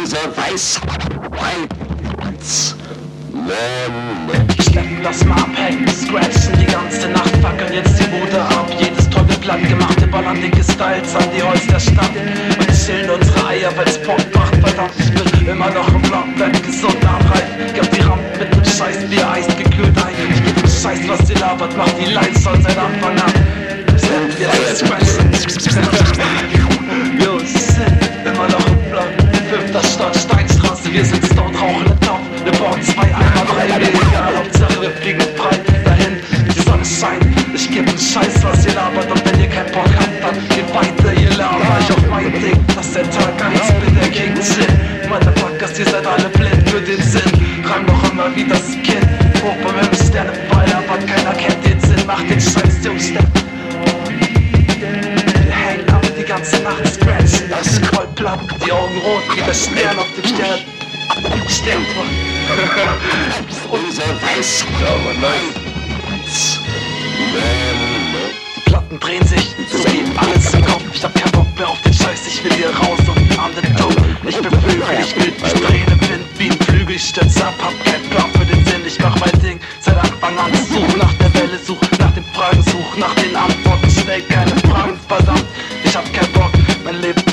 [0.00, 0.80] Unser Weiß.
[4.62, 8.66] Schleppen das mal abhängen, scratchen die ganze Nacht, fackeln jetzt die Bude ab.
[8.78, 12.12] Jedes tolle Blatt gemachte ballern dicke Styles an die Holz der Stadt.
[12.58, 14.92] Und chillen unsere Eier, weil's Bock macht, verdammt.
[14.98, 17.74] Ich bin immer noch im Block, bleib gesund am Reif.
[17.74, 20.14] Gab die Rampen mit nem Scheiß Bier, Eis gekühlt ein.
[20.32, 22.39] Ich geb dem Scheiß, was ihr labert, mach die Lights
[33.64, 36.16] egal, Hauptsache wir fliegen frei dahin.
[36.54, 37.24] Die Sonne scheint,
[37.54, 39.10] ich geb einen Scheiß, was ihr labert.
[39.10, 41.80] Und wenn ihr keinen Bock habt, dann geht weiter, ihr labert.
[41.80, 45.08] Ich auf mein Ding, das ist der Tag 1, bin der Chin.
[45.08, 47.32] Motherfuckers, ihr seid alle blind für den Sinn.
[47.64, 49.06] Rang noch immer wie das Kind.
[49.42, 52.06] Hoch beim Himmel, Sternenfall, aber keiner kennt den Sinn.
[52.06, 53.12] Macht den Scheiß, Jungs,
[56.30, 58.38] ganze Nacht, scratchen das Kreuzblatt.
[58.64, 60.79] Die Augen rot wie der Stern auf dem Stern.
[61.48, 61.84] Stern.
[63.70, 64.64] Unser Weiß.
[68.56, 70.82] Die Platten drehen sich, so wie alles im Kopf.
[70.92, 73.76] Ich hab keinen Bock mehr auf den Scheiß, ich will hier raus und an den
[73.76, 73.96] Tod.
[74.26, 76.96] Ich bin Flügel, ich will mich drehen im Wind wie ein Flügel.
[76.96, 78.82] Ich stürz ab, hab keinen Plan für den Sinn.
[78.86, 80.52] Ich mach mein Ding seit Anfang an.
[80.54, 83.90] Such nach der Welle, such nach den Fragen, such nach den Antworten.
[83.90, 85.44] Stell keine Fragen, verdammt.
[85.84, 86.52] Ich hab keinen Bock,
[86.84, 87.29] mein Leben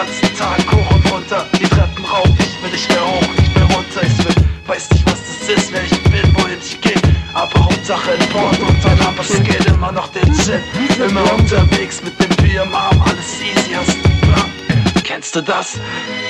[0.00, 3.64] ganzen Tag hoch und runter, die Treppen rauf, ich will nicht mehr hoch, nicht mehr
[3.64, 4.34] runter, ich will,
[4.66, 6.94] weiß nicht was das ist, wer ich bin, wohin ich geh,
[7.34, 10.62] aber Hauptsache in Bord und dann aber es geht immer noch den Sinn,
[11.06, 14.50] immer unterwegs mit dem Bier im Arm, alles easy, hast Plan.
[15.04, 15.78] Kennst du das?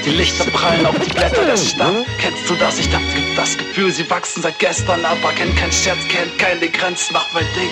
[0.04, 1.92] Die Lichter prallen auf die Blätter der Stadt.
[2.18, 2.76] Kennst du das?
[2.78, 3.02] Ich hab
[3.36, 7.46] das Gefühl, sie wachsen seit gestern, aber kennt kein Scherz, kennt keine Grenzen, mach mein
[7.54, 7.70] Ding.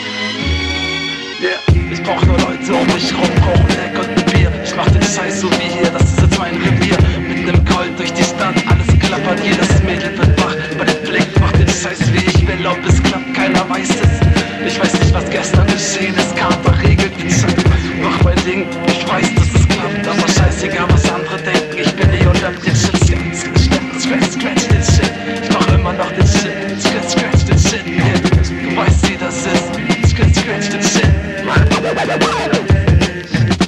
[1.41, 1.78] Yeah.
[1.91, 4.52] Ich brauch nur Leute um mich rum, brauch ein Deck und ein Bier.
[4.62, 5.08] Ich mach den
[15.38, 17.54] gestern geschehen ist, Kater regelt die Zeit.
[18.03, 21.07] Mach mein Ding, ich weiß, dass es klappt, aber scheißegal, was